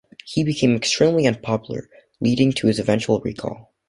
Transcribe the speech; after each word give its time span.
He 0.25 0.43
became 0.43 0.75
extremely 0.75 1.27
unpopular, 1.27 1.87
leading 2.21 2.53
to 2.53 2.65
his 2.65 2.79
eventual 2.79 3.19
recall. 3.19 3.69